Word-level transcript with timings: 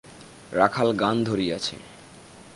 রাখাল 0.53 0.89
গান 0.93 1.23
ধরিয়াছে। 1.23 1.75